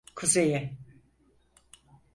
[0.15, 0.77] Kuzeye!